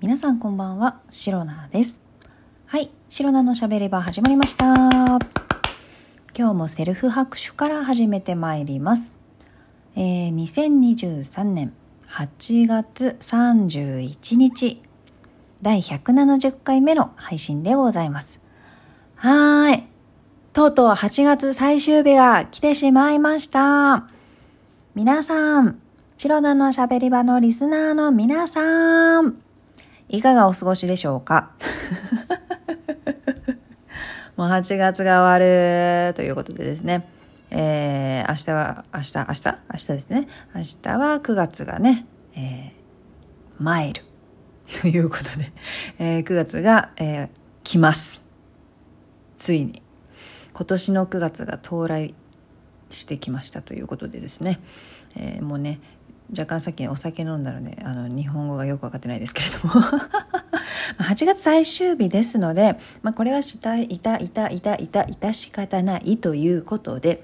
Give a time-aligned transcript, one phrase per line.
[0.00, 2.00] 皆さんこんばんは、シロナです。
[2.64, 4.64] はい、シロナのしゃべり場始まりました。
[6.34, 9.12] 今日もセルフ拍手から始めてまいります。
[9.96, 11.74] えー、2023年
[12.08, 14.80] 8月31日、
[15.60, 18.40] 第170回目の配信でございます。
[19.16, 19.84] はーい。
[20.54, 24.08] とうとう8月最終日が来てしまいました。
[24.94, 25.78] 皆さん、
[26.16, 29.42] チロナのしゃべり場のリスナーの皆さん、
[30.12, 31.52] いかがお過ごしでしょうか？
[34.36, 37.08] もう8月が終わるということでですね、
[37.50, 39.58] えー、明日は、明日、明日？
[39.72, 40.26] 明日ですね。
[40.54, 42.72] 明日は9月がね、えー、
[43.58, 44.02] マイル
[44.80, 45.52] ということで、
[46.00, 47.28] えー、9月が、えー、
[47.62, 48.20] 来ます。
[49.36, 49.80] ついに。
[50.52, 52.14] 今年の9月が到来
[52.90, 54.58] してきましたということでですね、
[55.14, 55.78] えー、もうね
[56.30, 59.74] 若干さっきお酒飲んだのであの日本語がよく分かってないですけれども。
[60.98, 67.22] 8月最終日ですので、まあ、これはしたいたいたいたいたいた仕方ないということで、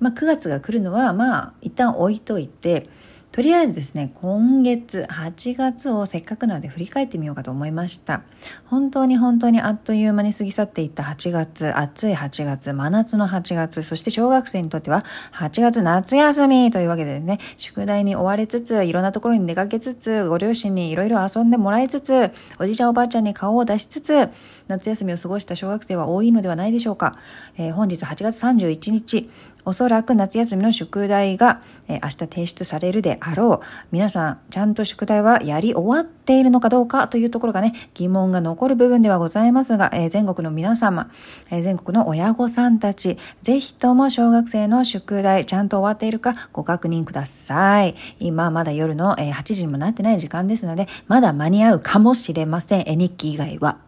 [0.00, 2.88] まあ、9月が来るのはまあ一旦置いといて
[3.32, 8.24] とりあえずですね、今月8月をせっかくなので振り返ってみようかと思いました。
[8.66, 24.28] 本当に本当にあっという間に過ぎ去っていった8月、暑い8月、真夏の8月、そして小学生にとっては8月夏休みというわけでね、宿題に追われつつ、いろんなところに出かけつつ、ご両親にいろいろ遊んでもらいつつ、おじいちゃんおばあちゃんに顔を出しつつ、
[24.68, 27.16] 夏休みを過ごした小学生は多いのではないでしょうか。
[27.56, 29.30] えー、本日8月31日、
[29.64, 33.66] おそらく夏休みの宿題が、え、明日提出されるであろう。
[33.92, 41.10] 皆さん、ちゃんと宿題はやり終わっているのかどうかというところがね、疑問が残る部分ではございますが、え、全国の皆様、
[41.50, 47.94] え、全国の親御さんたち、ぜひとも小学生の宿題、ちゃんと終わっているかご確認ください。
[48.18, 52.84] 今、まだ夜の、え、8時にもなってない時間ですので、まだ間に合うかもしれません。
[52.98, 53.78] 日記以外は。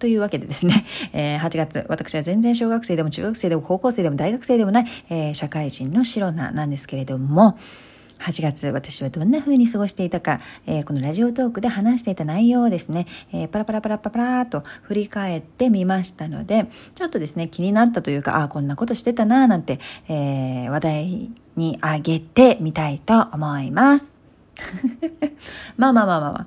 [0.00, 7.58] というわけでですね、 えー、8月、私は全然小学生でも中学生でも高校生でも大学生でもない、えー、社会人のシロナなんですけれども、
[8.18, 24.14] 8月、私はどんな風に過ごしていたか、えー、このラジオトークで話していた内容をですね、えー、パラパラパラパラーと振り返ってみましたので、ちょっとですね、気になったというか、ああ、こんなことしてたなぁなんて、えー、話題にあげてみたいと思います。
[25.76, 26.46] まあまあまあまあまあ。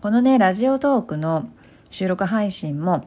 [0.00, 1.48] このね、ラジオトークの
[1.94, 3.06] 収録配信も、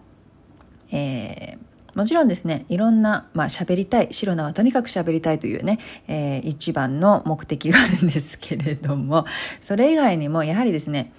[0.93, 9.25] えー、もちろんですね、いろんな、まあ喋りたい、シロナはとにかく喋りたいというね、えー、一番の目的があるんですけれども、
[9.59, 11.11] それ以外にもやはりですね、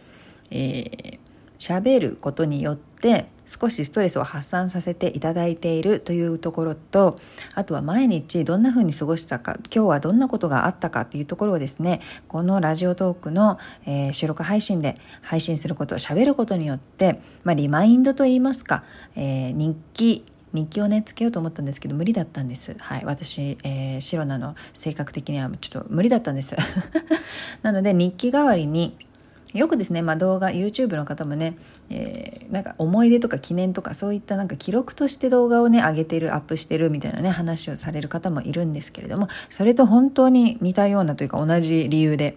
[0.50, 1.18] えー、
[1.58, 7.18] 喋ることによって少しストレスを発散させていただいているというところと
[7.54, 18.84] あとは毎日どんな風に過ごしたか今日はどんなことがあったかっていうところをですねこのラジオトークの、えー、収録配信で配信することを喋ることによって、まあ、リマインドといいますか、
[19.16, 22.74] えー、日記日記をねつけようと思ったんですけど無理だったんです。
[22.78, 26.56] はい私、えー、シロナの性格的にはちょっと無理だったんです。
[27.62, 28.96] なので日記代わりに
[29.54, 31.56] よくですね、まあ、動画 YouTube の方もね、
[31.90, 42.36] えー、なんか思い出とか記念とかそういったなんか記録として動画をね上げてるアップしてるみたいなね話をされる方もいるんですけれどもそれと本当に似たようなというか同じ理由で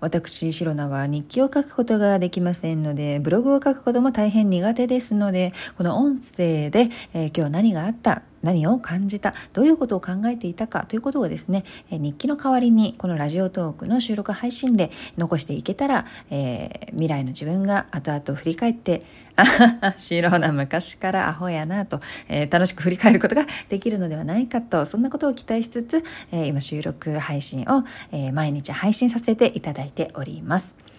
[0.00, 19.02] 私、シロナは日記を書くことができませんので、ブログを書くことも大変苦手ですので、この音声で、えー、今日何があった、何を感じた、どういうことを考えていたかということをですね、日記の代わりにこのラジオトークの収録配信で残していけたら、えー、未来の自分が後々振り返って、
[19.36, 30.89] あはは、シロナ昔からアホやなと、えー、楽しく振り返ることができるのではないかと、そんなことを期待しつつ、え今収録配信を、え毎日配信させていただいております。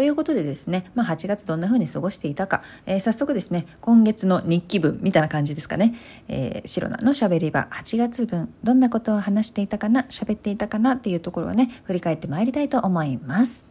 [0.00, 5.94] ということでですね、まあ、8月どんな風に過ごしていたか、えー、早速ですね、今月の日記文みたいな感じですかね、
[6.26, 13.66] えー、シロナの喋り場8月分、どんなことを話していたかな、喋っていたかなっていうところをね、振り返ってまいりたいと思います。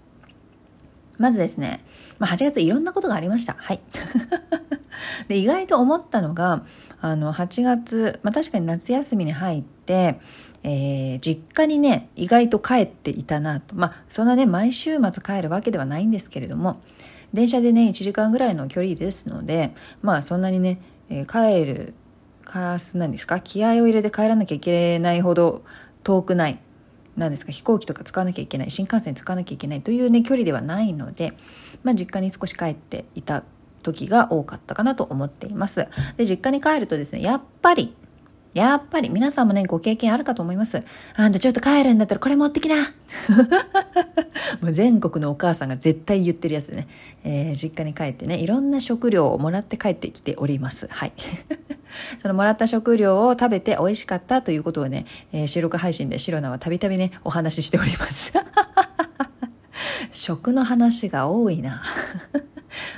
[1.17, 1.83] まずですね、
[2.19, 3.55] まあ、8月いろんなことがありました。
[3.57, 3.81] はい。
[5.29, 6.63] で、意外と思ったのが、
[7.01, 10.19] あの、8月、まあ、確かに夏休みに入って、
[10.63, 13.75] えー、実家にね、意外と帰っていたなと。
[13.75, 16.81] まあ、そんなね、毎週末帰るわけではないんですけれども、
[17.33, 21.93] 電車でね、1時間ぐらいの距離ですので、まあ、そんなにね、えー、帰る、
[22.43, 25.63] かす、なんですか、気合を入れて帰らなきゃいけないほど
[26.03, 26.59] 遠くない。
[27.15, 31.33] なんですか、飛行機とか使わなきゃいけない、新幹線使わなきゃいけないというね、距離ではないので、
[31.83, 33.43] まあ、実家に少し帰っていた
[33.83, 35.87] 時が多かったかなと思っています。
[36.17, 37.95] で、実家に帰るとですね、やっぱり、
[38.53, 40.83] やっぱり皆さんもね、ご経験あるかと思います。
[41.15, 42.75] あんたちょっと帰るんだったらこれ持ってきな
[44.61, 46.87] もう全国のお母さんが絶対言ってるやつでね、
[47.23, 50.87] えー、実家に帰ってね、いろんな食料をもらって帰ってきております。
[50.89, 51.13] はい。
[52.21, 58.33] そのもらった食料を食べて美味しかったということをね、えー、収録配信でシロナはたびたびね、お話ししております。
[60.11, 61.83] 食の話が多いな。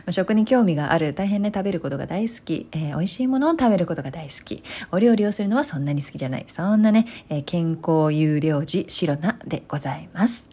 [0.06, 10.50] あ食に興味がある、大変ね、食べることが大好き、えー、美味しいものを食べることが大好き、お料理をするのはそんなに好きじゃない、そんなね、えー、健康有料児、シロナでございます。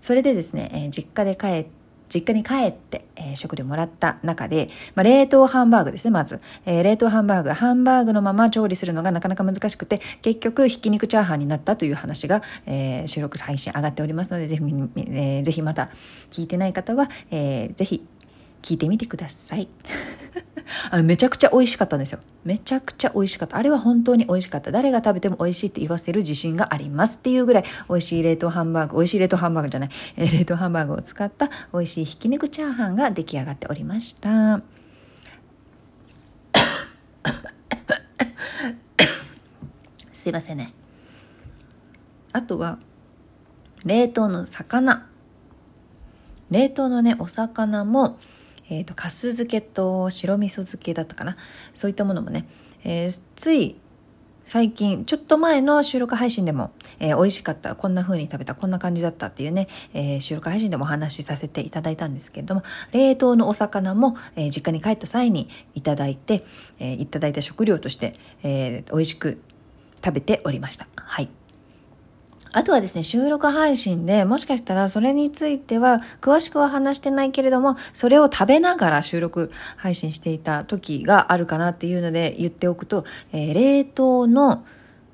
[0.00, 1.80] それでですね、えー、実家で帰って、
[2.12, 6.40] 実家に帰って、えー、食料もらった中で、まあ、冷凍ハンバーグですね、まず。
[6.66, 15.90] えー、冷凍ハンバーグ、ハンバーグのまま調理するのがなかなか難しくて、結局、ひき肉チャーハンになったという話が、えー、収録配信上がっておりますので、ぜひ、えー、ぜひまた
[16.30, 18.04] 聞いてない方は、えー、ぜひ
[18.62, 19.68] 聞いてみてください。
[20.90, 22.20] あめちゃくちゃ美味しかったんですよ。
[22.44, 23.56] めちゃくちゃ美味しかった。
[23.56, 24.70] あれは本当に美味しかった。
[24.70, 34.60] 誰が食べても美味しいって言わせる自信がありますっていうぐらい美味しい冷凍ハンバーグ、美味しい冷凍ハンバーグじゃない、えー、冷凍ハンバーグを使った美味しいひき肉チャーハンが出来上がっておりました。
[40.12, 40.74] すいませんね。
[42.32, 42.78] あとは、
[43.84, 45.08] 冷凍の魚。
[46.50, 48.18] 冷凍のね、お魚も、
[48.70, 51.36] えっ、ー、と、かす漬けと白味噌漬けだったかな。
[51.74, 52.46] そういったものもね、
[52.84, 53.76] えー、つい
[54.44, 62.62] 最近、ちょっと前の収録配信でも、えー、美味しかった、こんな風に食べた、こんな感じだったっていうね、えー、収録配信でもお話しさせていただいたんですけれども、
[62.92, 66.44] 冷凍のお魚も、えー、実家に帰った際にいただいて、
[66.78, 69.40] えいただいた食料として、え美味しく
[70.04, 70.88] 食べておりました。
[70.96, 71.39] はい。
[72.52, 84.64] あとはですね、収録配信でもしかしたらそれについては詳しくは話してないけれども、それを食べながら収録配信していた時があるかなっていうので言っておくと、えー、冷凍の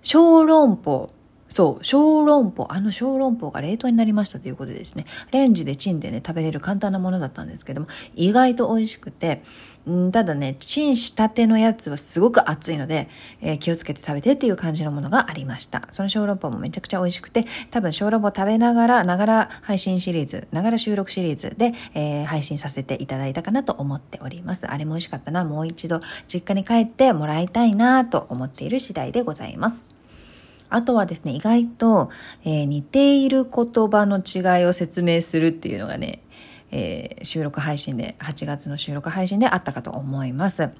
[0.02, 1.15] 小籠包。
[1.56, 9.42] そう、小籠包、あの小籠包が冷凍になりましたということでですね、レンジでチンでね、食べれる簡単なものだったんですけども、意外と美味しくて、
[9.88, 13.08] んただね、チンしたてのやつはすごく熱いので、
[13.40, 15.88] えー、気をつけて食べてっていう感じのものがありました。
[15.92, 24.66] その小籠包もめちゃくちゃ美味しくて、多分小籠包食べながら、ながら配信シリーズ、ながら収録シリーズで、えー、配信させていただいたかなと思っております。
[24.66, 25.42] あれも美味しかったな。
[25.42, 29.95] もう一度実家に帰ってもらいたいなと思っている次第でございます。
[30.68, 32.10] あとはですね、意外と、
[32.44, 36.22] えー、似ている言葉の違いを説明するっていうのがね、
[36.70, 40.70] えー、収録配信で、8月の収録配信であったかと思います。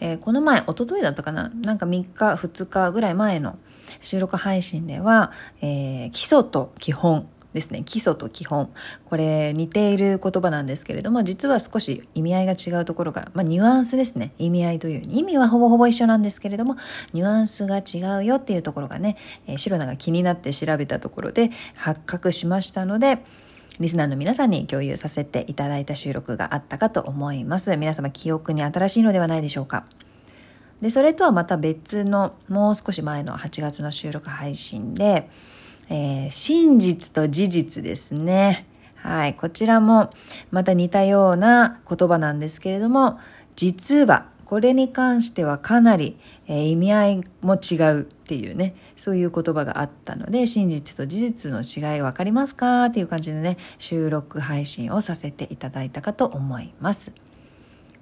[0.00, 1.50] えー、この前、おとといだったかな？
[1.50, 3.58] なんか3日、2日ぐらい前の
[4.00, 7.82] 収録配信では、え、基礎と基本ですね。
[7.84, 8.70] 基礎と基本。
[9.06, 14.32] これ似ている言葉なんですけれども、実は少し意味合いが違うところが、まあニュアンスですね。
[14.38, 16.76] 意味合いという意味はほぼほぼ一緒なんですけれども、
[17.12, 19.16] ニュアンスが違うよっていうところがね、
[19.46, 23.24] えー、シロナが気になって調べたところで発覚しましたので、
[23.80, 27.74] リスナーの皆さんに共有させていただいた収録があったかと思います。
[27.76, 29.86] 皆様記憶に新しいのではないでしょうか。
[30.82, 35.30] で、それとはまた別の、もう少し前の8月の収録配信で、
[35.90, 38.66] えー、真実と事実ですね。
[38.94, 39.34] はい。
[39.34, 40.10] こちらも
[40.50, 43.18] また似たような言葉なんですけれども、
[43.56, 52.86] 実は、これに関してはかなり、えー、意味合いも違うっていうね、そういう言葉があったので、真実と事実の違い分かりますか？
[52.86, 57.12] っていう感じでね、収録配信をさせていただいたかと思います。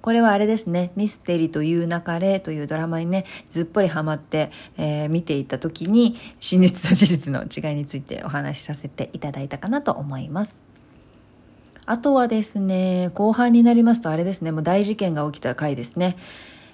[0.01, 10.63] これはあれですね、ミステリという流れというドラマにね、ずっぽりハマって、えー、見ていた時に、真実と事実の違いについてお話しさせていただいたかなと思います。
[11.85, 16.17] あとはですね、後半になりますとあれですね、もう大事件が起きた回ですね。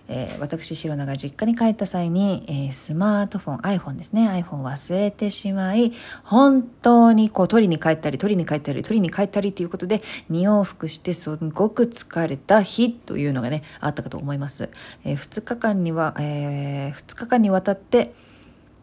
[0.08, 5.94] えー、私、シロナが実家に帰った際に、えー、スマートフォン、iPhone ですね、iPhone 忘れてしまい、
[6.24, 14.70] 本当にこう取りに帰ったり、取りに帰ったり、取りに帰ったりっていうことで、2往復してすごく疲れた日というのがね、あったかと思います。
[15.04, 18.14] えー、2日間には、えー、2日間にわたって、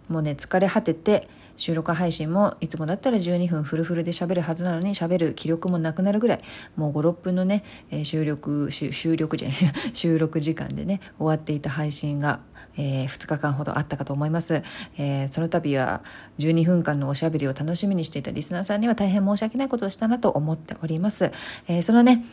[0.09, 6.41] もうね、疲れ果てて、収録配信もいつもだったら12分フルフルで喋るはずなのに喋る気力もなくなるぐらい
[6.77, 7.65] もう56分のね、
[8.05, 9.59] 収録収録じゃない
[9.93, 12.41] 収録時間でね終わっていた配信が
[12.77, 14.63] えー、2日間ほどあったかと思います、
[14.97, 16.03] えー、その度は
[16.39, 21.33] 12分間のおしゃべりを楽しみにしていたリスナーさんには大変申し訳ないことをしたなと思っております、
[21.69, 22.25] えー、そのね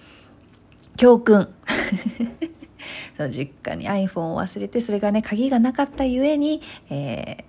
[0.96, 1.50] 教訓
[3.18, 7.44] その実家に iPhone を忘れてそれがね鍵がなかったゆえに、え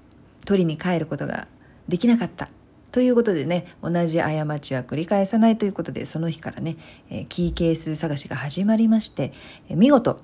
[0.44, 1.46] 取りに帰ることが
[1.90, 2.48] できなかった。
[2.92, 6.76] ということでね、同じ過ちは繰り返さないということで、その日からね、
[7.10, 9.32] え、キーケース探しが始まりまして、
[9.68, 10.20] え、見事、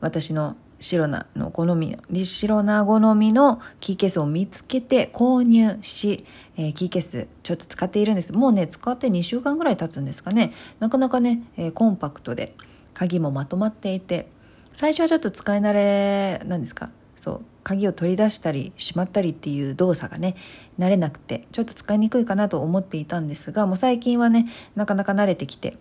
[0.00, 6.24] 私の白菜の好みの、白菜好みのキーケースを見つけて購入し、
[6.56, 8.32] えー、キーケースちょっと使っているんです。
[8.32, 10.52] もうね、使って2週間ぐらい経つんですかね。
[10.80, 12.54] なかなかね、えー、コンパクトで、
[12.94, 14.28] 鍵もまとまっていて、
[14.74, 16.90] 最初はちょっと使い慣れ、なんですか？
[17.22, 20.34] そう、鍵を取り出したりしまったりっていう動作がね
[20.78, 25.76] 慣れなくてちょっと使いにくいかなと思っていたんですがもう最近はねなかなか慣れてきて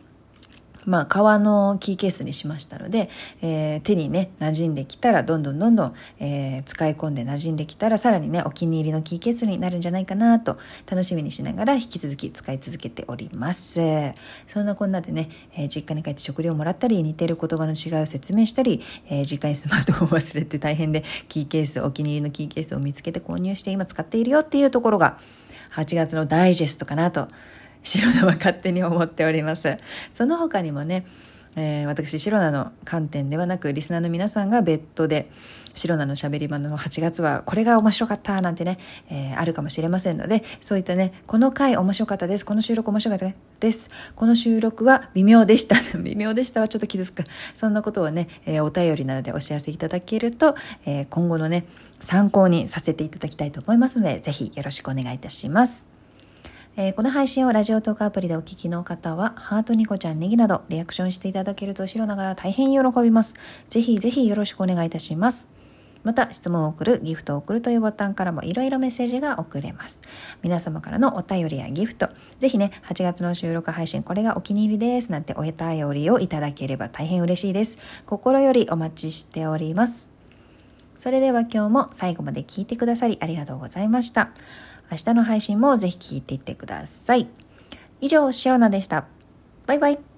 [0.85, 3.09] まあ、革のキーケースにしましたので、
[3.41, 10.57] えー、手にね、馴染んできたら、どんどんどんどん、えー、使い込んで馴染んできたら、さらにね、お気に入りのキーケースになるんじゃないかなと、
[10.89, 13.79] 楽しみにしながら引き続き使い続けております。
[14.47, 25.19] そんなこんなでね、えー、実家に帰って食料をもらったり、似てる言葉の違いを説明したり、え実家にスマートフォンを忘れて大変で、キーケース、お気に入りのキーケースを見つけて購入して今使っているよっていうところが、
[25.75, 27.27] 8月のダイジェストかなと
[27.83, 29.77] 白菜は勝手に思っております。
[30.13, 31.05] その他にもね、
[31.55, 35.29] えー、私、白菜の観点ではなく、リスナーの皆さんが別途で、
[35.73, 38.77] 白菜の喋り場の8月は、これが面白かったなんてね、
[39.09, 42.45] えー、あるかもしれませんので、そういったね、この回面白かったです。
[42.45, 43.89] この収録面白かったです。
[44.15, 45.75] この収録は微妙でした。
[45.99, 47.23] 微妙でしたはちょっと傷つく。
[47.53, 51.65] そんなことをね、えー、お便りなどでお知らせいただけると、え今後のね、
[51.99, 55.90] 参考にさせていただきたいと思いますので、ぜひよろしくお願いいたします。
[56.77, 63.33] えー、この配信をラジオトークアプリでお聞きの方は、ハートニコちゃんネギなどリアクションしていただけると白菜が大変喜びます。
[63.67, 65.49] ぜひぜひよろしくお願いいたします。
[66.03, 69.99] また、質問を送る、ギフトを送るというボタンからもいろいろメッセージが送れます。
[70.43, 72.07] 皆様からのお便りやギフト、
[72.39, 77.77] ぜひね、8月の収録配信、これがお気に入りです、なんてお便りをいただければ大変嬉しいです。
[78.05, 80.09] 心よりお待ちしております。
[80.95, 84.29] それでは今日も最後まで聞いてくださりありがとうございました。
[84.91, 87.29] 明日の配信もぜひ聞いていってください。
[88.01, 89.07] 以上、シオナでした。
[89.65, 90.10] バイバイ。